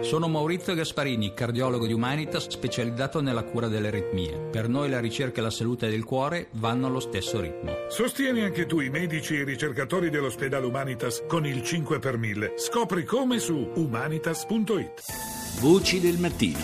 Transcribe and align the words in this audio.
Sono 0.00 0.26
Maurizio 0.26 0.74
Gasparini, 0.74 1.34
cardiologo 1.34 1.86
di 1.86 1.92
Humanitas 1.92 2.48
specializzato 2.48 3.20
nella 3.20 3.44
cura 3.44 3.68
delle 3.68 3.88
aritmie. 3.88 4.36
Per 4.36 4.68
noi 4.68 4.90
la 4.90 4.98
ricerca 4.98 5.38
e 5.38 5.42
la 5.44 5.50
salute 5.50 5.88
del 5.88 6.02
cuore 6.02 6.48
vanno 6.54 6.88
allo 6.88 6.98
stesso 6.98 7.40
ritmo. 7.40 7.76
Sostieni 7.88 8.42
anche 8.42 8.66
tu 8.66 8.80
i 8.80 8.90
medici 8.90 9.36
e 9.36 9.42
i 9.42 9.44
ricercatori 9.44 10.10
dell'ospedale 10.10 10.66
Humanitas 10.66 11.22
con 11.28 11.46
il 11.46 11.62
5 11.62 12.00
per 12.00 12.18
1000. 12.18 12.54
Scopri 12.56 13.04
come 13.04 13.38
su 13.38 13.70
humanitas.it. 13.72 15.60
Voci 15.60 16.00
del 16.00 16.18
mattino. 16.18 16.58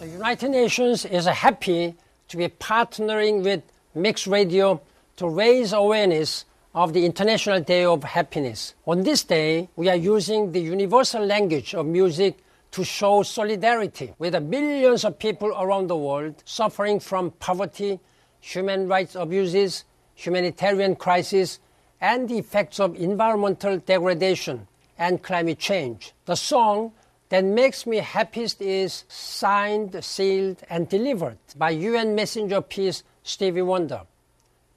The 0.00 0.06
United 0.06 0.50
Nations 0.50 1.08
is 1.10 1.26
happy 1.26 1.96
to 2.26 2.36
be 2.36 2.50
partnering 2.50 3.42
with 3.42 3.62
Mix 3.92 4.26
Radio 4.26 4.82
to 5.16 5.34
raise 5.34 5.74
awareness 5.74 6.44
of 6.74 6.92
the 6.92 7.04
International 7.06 7.60
Day 7.60 7.84
of 7.84 8.04
Happiness. 8.04 8.74
On 8.86 9.02
this 9.02 9.24
day, 9.24 9.68
we 9.76 9.88
are 9.88 9.96
using 9.96 10.52
the 10.52 10.60
universal 10.60 11.24
language 11.24 11.74
of 11.74 11.86
music 11.86 12.36
to 12.72 12.84
show 12.84 13.22
solidarity 13.22 14.12
with 14.18 14.34
the 14.34 14.40
millions 14.40 15.04
of 15.04 15.18
people 15.18 15.48
around 15.58 15.86
the 15.86 15.96
world 15.96 16.34
suffering 16.44 17.00
from 17.00 17.30
poverty, 17.32 17.98
human 18.40 18.86
rights 18.86 19.14
abuses, 19.14 19.84
humanitarian 20.14 20.94
crisis, 20.94 21.58
and 22.00 22.28
the 22.28 22.38
effects 22.38 22.78
of 22.78 22.94
environmental 22.96 23.78
degradation 23.78 24.66
and 24.98 25.22
climate 25.22 25.58
change. 25.58 26.12
The 26.26 26.36
song 26.36 26.92
that 27.30 27.44
makes 27.44 27.86
me 27.86 27.98
happiest 27.98 28.60
is 28.60 29.04
signed, 29.08 30.02
sealed, 30.04 30.62
and 30.68 30.88
delivered 30.88 31.38
by 31.56 31.70
UN 31.70 32.14
Messenger 32.14 32.56
of 32.56 32.68
Peace 32.68 33.02
Stevie 33.22 33.62
Wonder. 33.62 34.02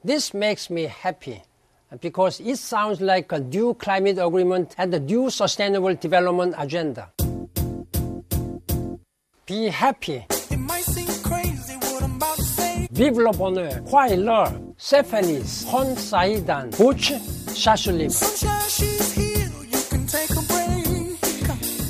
This 0.04 0.34
makes 0.34 0.70
me 0.70 0.84
happy 0.84 1.44
because 2.00 2.40
it 2.40 2.58
sounds 2.58 3.02
like 3.02 3.32
a 3.32 3.40
new 3.40 3.74
climate 3.74 4.18
agreement 4.18 4.76
and 4.78 4.94
a 4.94 5.00
new 5.00 5.30
sustainable 5.30 5.96
development 5.96 6.56
agenda. 6.58 7.12
Be 9.46 9.70
happy. 9.70 10.26
Vive 12.92 13.18
le 13.18 13.32
bonheur. 13.32 13.84
Croyez 13.86 14.18
l'heure. 14.18 14.52
Sephanis, 14.78 15.66
Hon 15.72 15.96
Saidan, 15.96 16.70
Butch, 16.78 17.14
Shashulim. 17.54 18.12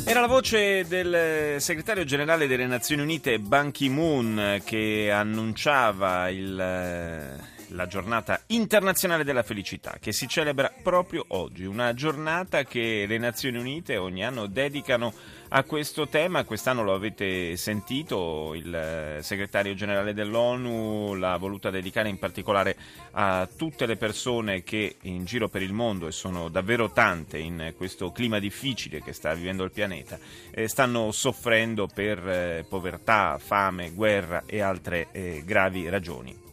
Era 0.05 0.19
la 0.19 0.27
voce 0.27 0.85
del 0.87 1.61
segretario 1.61 2.03
generale 2.03 2.47
delle 2.47 2.65
Nazioni 2.65 3.01
Unite 3.01 3.39
Ban 3.39 3.71
Ki-moon 3.71 4.59
che 4.65 5.09
annunciava 5.09 6.29
il, 6.29 7.39
la 7.71 7.87
giornata 7.87 8.41
internazionale 8.47 9.23
della 9.23 9.43
felicità 9.43 9.97
che 9.99 10.11
si 10.11 10.27
celebra 10.27 10.73
proprio 10.81 11.25
oggi, 11.29 11.65
una 11.65 11.93
giornata 11.93 12.63
che 12.63 13.05
le 13.07 13.17
Nazioni 13.17 13.57
Unite 13.57 13.97
ogni 13.97 14.23
anno 14.23 14.47
dedicano 14.47 15.13
a 15.49 15.63
questo 15.63 16.07
tema. 16.07 16.43
Quest'anno 16.43 16.83
lo 16.83 16.93
avete 16.93 17.55
sentito, 17.57 18.53
il 18.55 19.17
segretario 19.21 19.73
generale 19.73 20.13
dell'ONU 20.13 21.15
l'ha 21.15 21.37
voluta 21.37 21.69
dedicare 21.69 22.09
in 22.09 22.19
particolare 22.19 22.75
a 23.11 23.47
tutte 23.53 23.85
le 23.85 23.97
persone 23.97 24.63
che 24.63 24.97
in 25.01 25.25
giro 25.25 25.49
per 25.49 25.61
il 25.61 25.73
mondo, 25.73 26.07
e 26.07 26.11
sono 26.11 26.49
davvero 26.49 26.91
tante 26.91 27.37
in 27.37 27.73
questo 27.75 28.11
clima 28.11 28.39
difficile 28.39 29.01
che 29.01 29.13
sta 29.13 29.33
vivendo 29.33 29.63
il 29.63 29.71
pianeta, 29.71 30.17
eh, 30.51 30.67
stanno 30.67 31.11
soffrendo 31.11 31.87
per 31.87 32.27
eh, 32.27 32.65
povertà, 32.67 33.37
fame, 33.37 33.91
guerra 33.91 34.43
e 34.45 34.61
altre 34.61 35.07
eh, 35.11 35.43
gravi 35.45 35.89
ragioni. 35.89 36.50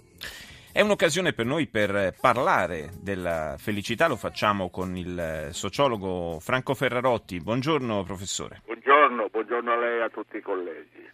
È 0.79 0.81
un'occasione 0.81 1.33
per 1.33 1.45
noi 1.45 1.67
per 1.67 2.15
parlare 2.21 2.91
della 3.01 3.57
felicità, 3.59 4.07
lo 4.07 4.15
facciamo 4.15 4.71
con 4.71 4.97
il 4.97 5.49
sociologo 5.51 6.39
Franco 6.39 6.73
Ferrarotti. 6.73 7.41
Buongiorno 7.41 8.05
professore. 8.05 8.63
Buongiorno, 8.65 9.27
buongiorno 9.29 9.73
a 9.73 9.77
lei 9.77 9.99
e 9.99 10.03
a 10.03 10.09
tutti 10.09 10.37
i 10.37 10.41
colleghi. 10.41 11.11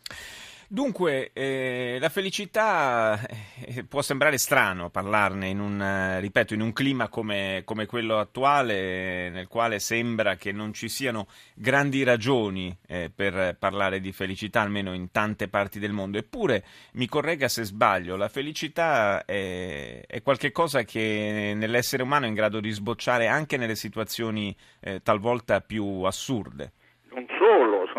Dunque, 0.75 1.31
eh, 1.35 1.99
la 2.01 2.09
felicità 2.09 3.29
eh, 3.65 3.85
può 3.85 4.03
sembrare 4.03 4.39
strano 4.39 4.91
parlarne 4.91 5.47
in 5.47 5.61
un, 5.61 5.81
eh, 5.81 6.19
ripeto, 6.19 6.53
in 6.53 6.63
un 6.63 6.73
clima 6.73 7.09
come, 7.09 7.63
come, 7.65 7.87
quello 7.87 8.19
attuale, 8.19 9.31
nel 9.31 9.47
quale 9.47 9.79
sembra 9.79 10.35
che 10.35 10.51
non 10.51 10.73
ci 10.73 10.89
siano 10.89 11.29
grandi 11.55 12.03
ragioni 12.03 12.77
eh, 12.89 13.09
per 13.15 13.57
parlare 13.57 14.01
di 14.01 14.11
felicità, 14.11 14.63
almeno 14.63 14.93
in 14.95 15.13
tante 15.13 15.47
parti 15.47 15.79
del 15.79 15.93
mondo. 15.93 16.19
Eppure, 16.19 16.65
mi 16.95 17.07
corregga 17.07 17.47
se 17.47 17.63
sbaglio, 17.63 18.17
la 18.17 18.29
felicità 18.29 19.25
è, 19.25 20.05
è 20.05 20.23
qualcosa 20.23 20.83
che 20.83 21.53
nell'essere 21.55 22.03
umano 22.03 22.25
è 22.25 22.29
in 22.29 22.35
grado 22.35 22.59
di 22.59 22.73
sbocciare 22.73 23.29
anche 23.29 23.57
nelle 23.57 23.77
situazioni 23.77 24.53
eh, 24.81 25.01
talvolta 25.05 25.61
più 25.61 26.03
assurde 26.03 26.73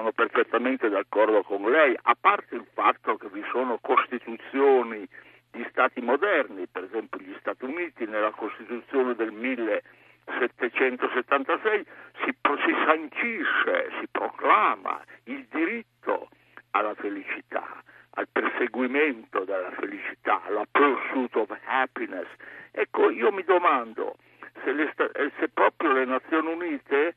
sono 0.06 0.12
perfettamente 0.12 0.90
d'accordo 0.90 1.42
con 1.42 1.64
lei, 1.64 1.98
a 2.00 2.16
parte 2.20 2.54
il 2.54 2.68
fatto 2.74 3.18
che 3.18 3.28
vi 3.30 3.44
sono 3.52 3.80
costituzioni 3.82 5.08
di 5.50 5.66
stati 5.72 6.00
moderni, 6.02 6.68
per 6.68 6.84
esempio 6.84 7.20
gli 7.20 7.36
Stati 7.40 7.66
Uniti 7.66 8.06
nella 8.06 8.30
Costituzione 8.30 9.16
del 9.16 9.32
1776 9.32 11.86
si, 12.24 12.36
si 12.66 12.76
sancisce, 12.86 13.90
si 14.00 14.08
proclama 14.12 15.02
il 15.24 15.48
diritto 15.50 16.30
alla 16.72 16.94
felicità, 16.94 17.82
al 18.12 18.28
perseguimento 18.32 19.44
della 19.44 19.72
felicità, 19.72 20.44
alla 20.44 20.68
pursuit 20.70 21.36
of 21.36 21.50
happiness. 21.66 22.28
Ecco, 22.72 23.10
io 23.10 23.32
mi 23.32 23.44
domando 23.44 24.18
se, 24.64 24.72
le, 24.72 24.94
se 25.40 25.50
proprio 25.50 25.94
le 25.94 26.06
Nazioni 26.06 26.54
Unite 26.54 27.16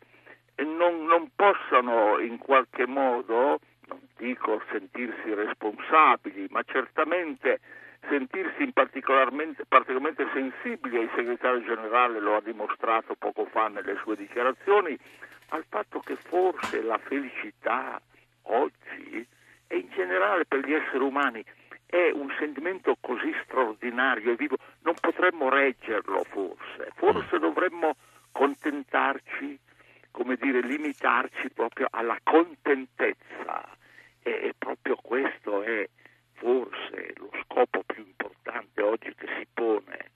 non, 0.65 1.05
non 1.07 1.31
possano 1.35 2.19
in 2.19 2.39
qualche 2.39 2.87
modo, 2.87 3.61
non 3.87 4.01
dico 4.17 4.63
sentirsi 4.71 5.35
responsabili, 5.35 6.47
ma 6.51 6.63
certamente 6.65 7.61
sentirsi 8.09 8.71
particolarmente, 8.73 9.65
particolarmente 9.67 10.27
sensibili, 10.33 11.01
il 11.01 11.11
segretario 11.15 11.63
generale 11.63 12.21
lo 12.21 12.37
ha 12.37 12.41
dimostrato 12.41 13.15
poco 13.15 13.45
fa 13.47 13.69
nelle 13.69 13.97
sue 14.03 14.17
dichiarazioni, 14.17 14.97
al 15.51 15.65
fatto 15.69 16.01
che 16.01 16.17
forse 16.17 16.83
la 16.83 16.99
felicità 16.99 18.01
oggi 18.43 19.27
e 19.67 19.77
in 19.77 19.89
generale 19.91 20.45
per 20.45 20.67
gli 20.67 20.73
esseri 20.73 21.03
umani 21.03 21.45
è 21.87 22.11
un 22.13 22.33
sentimento 22.39 22.97
così 23.01 23.35
straordinario 23.45 24.33
e 24.33 24.37
vivo, 24.37 24.57
non 24.83 24.95
potremmo 25.01 25.49
reggerlo 25.49 26.23
forse, 26.25 26.91
forse 26.95 27.39
dovremmo 27.39 27.97
contentarci 28.33 29.59
come 30.19 30.35
dire, 30.35 30.61
limitarci 30.63 31.49
proprio 31.51 31.87
alla 31.93 32.19
contentezza 32.25 33.65
e, 34.21 34.53
proprio 34.59 34.97
questo 34.97 35.63
è 35.63 35.89
forse 36.33 37.13
lo 37.19 37.31
scopo 37.45 37.85
più 37.85 38.05
importante 38.05 38.83
oggi 38.83 39.15
che 39.15 39.29
si 39.39 39.47
pone 39.55 40.11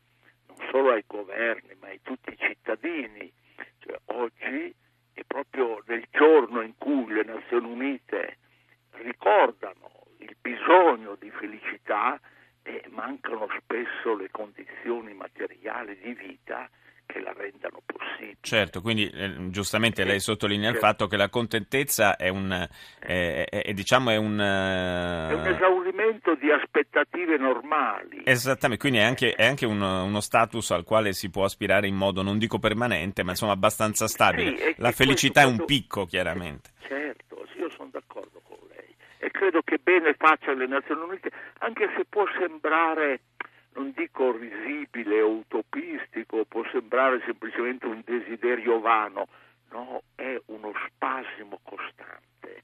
non 0.49 0.57
solo 0.73 0.91
ai 0.91 1.05
governi 1.07 1.77
ma 1.81 1.87
a 1.87 1.97
tutti 2.03 2.31
i 2.33 2.37
cittadini. 2.37 3.33
Cioè, 3.79 3.97
oggi 4.07 4.75
è 5.13 5.23
proprio 5.25 5.81
nel 5.87 6.05
giorno 6.11 6.63
in 6.63 6.77
cui 6.79 7.13
le 7.13 7.23
Nazioni 7.23 7.71
Unite 7.71 8.39
ricordano 8.95 10.07
il 10.19 10.37
bisogno 10.41 11.15
di 11.15 11.31
felicità 11.31 12.21
e 12.65 12.83
mancano 12.89 13.47
spesso 13.57 14.17
le 14.17 14.29
condizioni 14.33 15.15
materiali 15.15 15.97
di 16.01 16.13
vita 16.13 16.69
che 17.07 17.21
la 17.21 17.33
rendano 17.33 17.83
possibile. 17.85 18.37
Certo, 18.41 18.81
quindi 18.81 19.09
eh, 19.09 19.51
giustamente 19.51 20.05
lei 20.05 20.21
sottolinea 20.21 20.71
certo. 20.71 20.79
il 20.79 20.91
fatto 20.91 21.07
che 21.07 21.17
la 21.17 21.29
contentezza 21.29 22.17
è 22.17 22.29
un, 22.29 22.51
è, 22.99 23.45
è, 23.49 23.63
è, 23.63 23.73
diciamo 23.73 24.11
è 24.11 24.17
un, 24.17 24.39
è 24.39 25.33
un 25.33 25.47
esaurimento 25.47 26.35
di 26.35 26.51
aspettative 26.51 27.37
normali. 27.37 28.23
Esattamente, 28.25 28.81
quindi 28.81 28.99
è 28.99 29.05
anche, 29.05 29.35
anche 29.37 29.67
uno, 29.67 30.05
uno, 30.05 30.21
status 30.21 30.71
al 30.71 30.85
quale 30.85 31.13
si 31.13 31.31
può 31.31 31.45
aspirare 31.45 31.87
in 31.87 31.95
modo 31.95 32.23
non 32.23 32.39
dico 32.39 32.59
permanente, 32.59 33.23
ma 33.23 33.31
insomma 33.31 33.53
abbastanza 33.53 34.07
stabile. 34.07 34.57
Sì, 34.57 34.75
la 34.79 34.93
felicità 34.93 35.43
è 35.43 35.47
un 35.47 35.65
picco, 35.65 36.07
chiaramente. 36.07 36.71
Certo, 36.87 37.47
io 37.59 37.71
sono 37.71 37.91
d'accordo 37.93 38.41
con 38.43 38.59
lei 38.69 38.95
e 39.19 39.31
credo 39.31 39.63
che 39.63 39.79
bene 39.83 40.15
faccia 40.15 40.53
le 40.53 40.67
Nazioni 40.67 41.03
Unite, 41.03 41.31
anche 41.59 41.89
se 41.97 42.05
può 42.09 42.25
sembrare 42.39 43.21
non 43.83 43.93
dico 43.97 44.31
risibile 44.31 45.21
o 45.21 45.31
utopistico, 45.31 46.45
può 46.45 46.63
sembrare 46.71 47.21
semplicemente 47.25 47.87
un 47.87 48.01
desiderio 48.05 48.79
vano, 48.79 49.27
no, 49.71 50.03
è 50.15 50.41
uno 50.47 50.73
spasimo 50.87 51.59
costante 51.65 52.63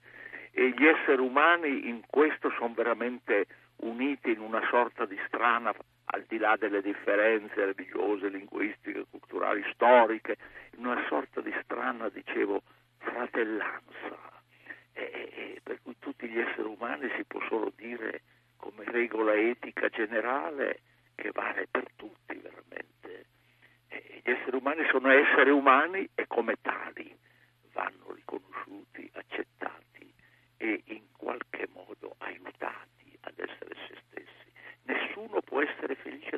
e 0.59 0.75
gli 0.77 0.87
esseri 0.87 1.21
umani 1.21 1.89
in 1.89 2.03
questo 2.05 2.51
sono 2.51 2.75
veramente 2.75 3.47
uniti 3.77 4.33
in 4.33 4.41
una 4.41 4.61
sorta 4.71 5.07
di 5.07 5.17
strana, 5.29 5.73
al 6.07 6.25
di 6.27 6.37
là 6.37 6.57
delle 6.57 6.83
differenze 6.83 7.65
religiose, 7.65 8.29
linguistiche, 8.29 9.05
culturali, 9.09 9.65
storiche, 9.73 10.37
in 10.77 10.85
una 10.85 11.05
sorta 11.07 11.41
di 11.41 11.55
strana, 11.63 12.09
dicevo, 12.09 12.63
fratellanza. 12.99 14.19
E, 14.95 15.31
e, 15.33 15.61
per 15.63 15.79
cui 15.81 15.95
tutti 16.01 16.29
gli 16.29 16.41
esseri 16.41 16.67
umani 16.67 17.09
si 17.17 17.25
può 17.25 17.41
solo 17.49 17.73
dire 17.77 18.23
come 18.57 18.83
regola 18.85 19.35
etica 19.35 19.89
generale 19.89 20.81
che 21.19 21.33
vale 21.33 21.67
per 21.69 21.85
tutti 21.97 22.37
veramente. 22.37 23.27
E 23.89 24.21
gli 24.23 24.31
esseri 24.31 24.57
umani 24.57 24.87
sono 24.89 25.11
esseri 25.11 25.51
umani 25.51 26.09
e 26.15 26.27
come 26.29 26.55
tali 26.63 27.17
vanno 27.73 28.13
riconosciuti, 28.15 29.11
accettati 29.15 30.15
e 30.57 30.83
in 30.87 31.11
qualche 31.17 31.69
modo 31.73 32.15
aiutati 32.19 33.19
ad 33.23 33.37
essere 33.37 33.75
se 33.89 33.97
stessi. 34.07 34.53
Nessuno 34.83 35.41
può 35.43 35.61
essere 35.61 35.97
felice 35.97 36.38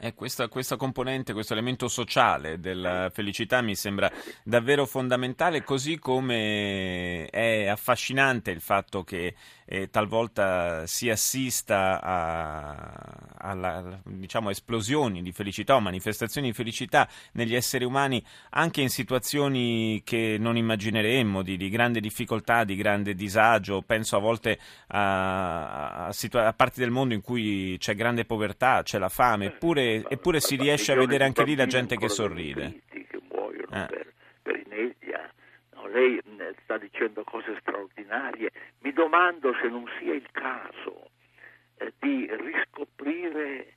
Eh, 0.00 0.14
questa, 0.14 0.46
questa, 0.46 0.76
componente, 0.76 1.32
questo 1.32 1.54
elemento 1.54 1.88
sociale 1.88 2.60
della 2.60 3.10
felicità 3.12 3.60
mi 3.62 3.74
sembra 3.74 4.08
davvero 4.44 4.86
fondamentale, 4.86 5.64
così 5.64 5.98
come 5.98 7.26
è 7.26 7.66
affascinante 7.66 8.52
il 8.52 8.60
fatto 8.60 9.02
che 9.02 9.34
eh, 9.64 9.90
talvolta 9.90 10.86
si 10.86 11.10
assista 11.10 12.00
a, 12.00 13.98
diciamo, 14.04 14.50
esplosioni 14.50 15.20
di 15.20 15.32
felicità 15.32 15.74
o 15.74 15.80
manifestazioni 15.80 16.48
di 16.48 16.52
felicità 16.54 17.08
negli 17.32 17.54
esseri 17.54 17.84
umani 17.84 18.24
anche 18.50 18.80
in 18.80 18.88
situazioni 18.90 20.00
che 20.04 20.36
non 20.38 20.56
immagineremmo, 20.56 21.42
di, 21.42 21.56
di 21.56 21.68
grande 21.68 21.98
difficoltà, 21.98 22.62
di 22.62 22.76
grande 22.76 23.14
disagio. 23.14 23.82
Penso 23.82 24.16
a 24.16 24.20
volte 24.20 24.58
a, 24.88 26.06
a, 26.06 26.12
situa- 26.12 26.46
a 26.46 26.52
parti 26.52 26.78
del 26.78 26.90
mondo 26.90 27.14
in 27.14 27.20
cui 27.20 27.76
c'è 27.78 27.94
grande 27.96 28.24
povertà, 28.24 28.82
c'è 28.82 28.98
la 28.98 29.08
fame, 29.08 29.46
eppure 29.46 29.87
eppure, 30.08 30.40
si 30.40 30.56
riesce 30.56 30.92
a 30.92 30.96
vedere 30.96 31.24
anche 31.24 31.44
lì 31.44 31.54
la 31.54 31.66
gente 31.66 31.96
che 31.96 32.08
sorride. 32.08 32.82
Che 32.88 33.20
muoiono 33.30 33.84
eh. 33.84 33.86
per, 33.86 34.12
per 34.42 34.62
inedia. 34.64 35.30
No, 35.74 35.86
lei 35.88 36.20
sta 36.62 36.78
dicendo 36.78 37.24
cose 37.24 37.56
straordinarie. 37.60 38.50
Mi 38.80 38.92
domando 38.92 39.54
se 39.60 39.68
non 39.68 39.84
sia 39.98 40.14
il 40.14 40.26
caso 40.30 41.10
eh, 41.78 41.92
di 41.98 42.28
riscoprire 42.30 43.74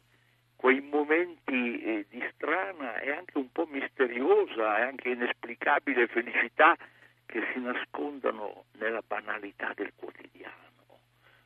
quei 0.56 0.82
momenti 0.82 1.82
eh, 1.82 2.06
di 2.10 2.24
strana 2.34 3.00
e 3.00 3.12
anche 3.12 3.38
un 3.38 3.52
po' 3.52 3.68
misteriosa 3.70 4.78
e 4.78 4.82
anche 4.84 5.10
inesplicabile 5.10 6.08
felicità 6.08 6.76
che 7.26 7.42
si 7.54 7.60
nascondono 7.60 8.66
nella 8.78 9.02
banalità 9.06 9.74
del 9.76 9.92
quotidiano. 9.96 10.56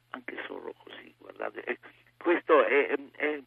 Anche 0.10 0.36
solo 0.46 0.74
così, 0.84 1.14
guardate. 1.18 1.80
questo 2.18 2.66
è, 2.66 2.98
è 3.16 3.42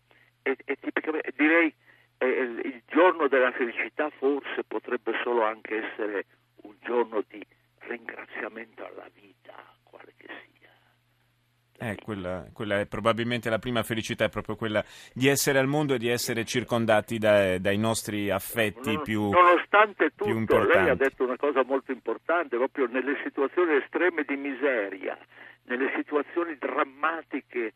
è, 0.49 0.56
è 0.65 0.79
tipicamente, 0.79 1.32
direi 1.37 1.73
eh, 2.19 2.26
il 2.26 2.82
giorno 2.99 3.29
della 3.29 3.53
felicità 3.53 4.11
forse 4.19 4.65
potrebbe 4.67 5.12
solo 5.23 5.45
anche 5.45 5.87
essere 5.87 6.25
un 6.62 6.75
giorno 6.83 7.23
di 7.29 7.41
ringraziamento 7.87 8.85
alla 8.85 9.09
vita, 9.15 9.55
quale 9.85 10.15
che 10.17 10.27
sia. 10.27 11.91
Eh, 11.91 11.95
quella, 12.03 12.47
quella, 12.53 12.81
è 12.81 12.87
probabilmente 12.87 13.49
la 13.50 13.61
prima 13.61 13.85
felicità, 13.85 14.25
è 14.25 14.29
proprio 14.29 14.56
quella 14.56 14.85
di 15.15 15.29
essere 15.29 15.61
al 15.61 15.69
mondo 15.69 15.95
e 15.95 15.99
di 15.99 16.09
essere 16.09 16.45
circondati 16.45 17.19
da, 17.19 17.56
dai 17.59 17.79
nostri 17.79 18.31
affetti 18.31 18.95
non, 18.95 19.03
più 19.03 19.29
Nonostante 19.29 20.11
tutto, 20.17 20.25
più 20.25 20.37
importanti. 20.37 20.79
lei 20.79 20.89
ha 20.89 20.97
detto 20.97 21.23
una 21.23 21.37
cosa 21.37 21.62
molto 21.62 21.93
importante, 21.93 22.56
proprio 22.56 22.89
nelle 22.89 23.17
situazioni 23.23 23.77
estreme 23.77 24.25
di 24.27 24.35
miseria, 24.35 25.17
nelle 25.67 25.93
situazioni 25.94 26.56
drammatiche 26.59 27.75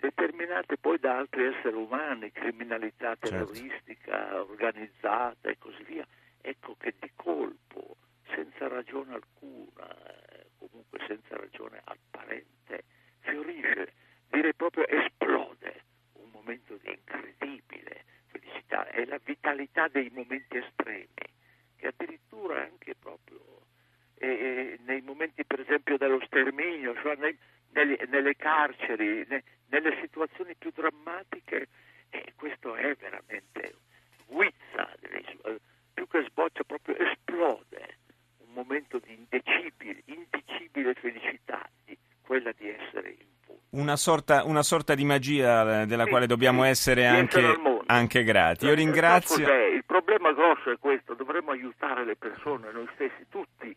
determinate 0.00 0.76
poi 0.76 0.98
da 0.98 1.18
altri 1.18 1.44
esseri 1.44 1.76
umani, 1.76 2.32
criminalità 2.32 3.16
certo. 3.16 3.28
terroristica 3.28 4.12
certo. 4.12 4.50
organizzata 4.50 5.48
e 5.48 5.58
così 5.58 5.82
via. 5.84 6.06
Ecco 6.40 6.76
che 6.78 6.94
di 6.98 7.10
colpo, 7.14 7.96
senza 8.34 8.68
ragione 8.68 9.14
alcuna, 9.14 9.88
eh, 9.88 10.46
comunque 10.58 10.98
senza 11.06 11.36
ragione 11.36 11.80
apparente, 11.84 12.84
fiorisce, 13.20 13.92
direi 14.28 14.54
proprio 14.54 14.86
esplode 14.88 15.84
un 16.14 16.30
momento 16.30 16.76
di 16.82 16.90
incredibile 16.90 18.04
felicità. 18.26 18.86
È 18.88 19.04
la 19.04 19.20
vitalità 19.22 19.88
dei 19.88 20.10
momenti 20.12 20.56
estremi, 20.56 21.08
che 21.76 21.86
addirittura 21.86 22.62
anche 22.62 22.94
proprio 22.94 23.40
eh, 24.16 24.78
nei 24.84 25.00
momenti 25.00 25.44
per 25.44 25.60
esempio 25.60 25.96
dello 25.96 26.20
sterminio, 26.24 26.94
cioè 27.02 27.16
nei, 27.16 27.36
nelle, 27.72 27.98
nelle 28.08 28.36
carceri, 28.36 29.24
ne, 29.28 29.42
nelle 29.68 29.98
situazioni 30.00 30.54
più 30.56 30.70
drammatiche, 30.72 31.68
e 32.10 32.32
questo 32.36 32.74
è 32.74 32.94
veramente 32.94 33.74
guizza, 34.26 34.92
eh, 35.00 35.60
più 35.94 36.06
che 36.08 36.24
sboccia 36.28 36.62
proprio 36.64 36.96
esplode 36.96 37.98
un 38.38 38.52
momento 38.52 38.98
di 38.98 39.14
indicibile, 39.14 40.02
indicibile 40.06 40.94
felicità, 40.94 41.66
di, 41.84 41.96
quella 42.22 42.52
di 42.56 42.68
essere 42.68 43.10
in. 43.10 43.30
Una 43.70 43.96
sorta, 43.96 44.44
una 44.44 44.62
sorta 44.62 44.94
di 44.94 45.04
magia 45.04 45.82
eh, 45.82 45.86
della 45.86 46.04
sì, 46.04 46.10
quale 46.10 46.26
dobbiamo 46.26 46.64
sì, 46.64 46.68
essere 46.68 47.06
anche, 47.06 47.58
anche, 47.86 48.22
grati. 48.22 48.66
Io 48.66 48.74
ringrazio. 48.74 49.48
Il 49.72 49.84
problema 49.86 50.32
grosso 50.32 50.70
è 50.70 50.78
questo, 50.78 51.14
dovremmo 51.14 51.52
aiutare 51.52 52.04
le 52.04 52.16
persone, 52.16 52.70
noi 52.70 52.86
stessi, 52.94 53.26
tutti, 53.30 53.74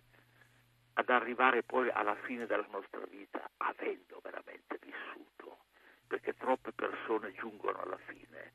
ad 0.98 1.10
arrivare 1.10 1.64
poi 1.64 1.90
alla 1.90 2.16
fine 2.24 2.46
della 2.46 2.68
nostra 2.72 3.02
vita 3.10 3.50
avendo 3.58 4.20
veramente 4.24 4.80
vissuto, 4.82 5.58
perché 6.08 6.36
troppe 6.36 6.72
persone 6.72 7.34
giungono 7.34 7.82
alla 7.82 8.00
fine 8.08 8.52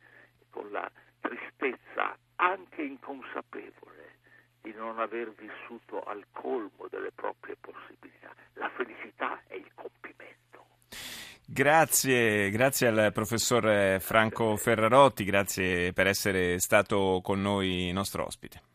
con 0.51 0.71
la 0.71 0.91
tristezza 1.21 2.17
anche 2.37 2.83
inconsapevole 2.83 4.19
di 4.61 4.73
non 4.73 4.99
aver 4.99 5.33
vissuto 5.33 6.03
al 6.03 6.25
colmo 6.33 6.87
delle 6.91 7.13
proprie 7.13 7.57
possibilità. 7.61 8.35
La 8.55 8.71
felicità 8.71 9.41
è 9.47 9.55
il 9.55 9.71
compimento. 9.75 10.67
Grazie, 11.47 12.51
grazie 12.51 12.87
al 12.87 13.13
professor 13.13 14.01
Franco 14.01 14.57
Ferrarotti, 14.57 15.25
grazie 15.25 15.93
per 15.93 16.07
essere 16.07 16.59
stato 16.59 17.21
con 17.23 17.41
noi 17.41 17.91
nostro 17.93 18.25
ospite. 18.25 18.69